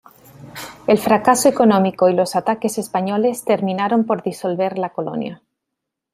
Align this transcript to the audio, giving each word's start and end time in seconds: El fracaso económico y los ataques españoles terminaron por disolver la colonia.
El 0.87 0.97
fracaso 0.97 1.47
económico 1.47 2.09
y 2.09 2.15
los 2.15 2.35
ataques 2.35 2.79
españoles 2.79 3.45
terminaron 3.45 4.03
por 4.03 4.23
disolver 4.23 4.79
la 4.79 4.89
colonia. 4.89 5.43